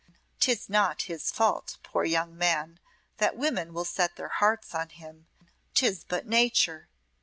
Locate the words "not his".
0.67-1.29